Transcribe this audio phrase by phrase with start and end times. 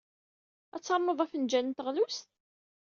[0.75, 2.27] Ad ternuḍ afenjal n teɣlust?